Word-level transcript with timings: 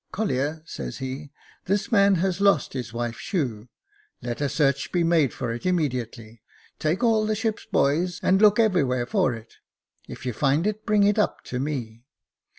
'Collier,' 0.11 0.63
says 0.65 0.97
he, 0.97 1.29
* 1.47 1.65
this 1.67 1.91
man 1.91 2.15
has 2.15 2.41
lost 2.41 2.73
his 2.73 2.91
wife's 2.91 3.19
shoe, 3.19 3.67
let 4.23 4.41
a 4.41 4.49
search 4.49 4.91
be 4.91 5.03
made 5.03 5.31
for 5.31 5.53
it 5.53 5.63
immediately— 5.63 6.41
take 6.79 7.03
all 7.03 7.23
the 7.23 7.35
ship's 7.35 7.67
boys, 7.71 8.19
and 8.23 8.41
look 8.41 8.59
everywhere 8.59 9.05
for 9.05 9.35
it; 9.35 9.57
if 10.07 10.25
you 10.25 10.33
find 10.33 10.65
it 10.65 10.87
bring 10.87 11.03
it 11.03 11.19
up 11.19 11.43
to 11.43 11.59
me.' 11.59 12.03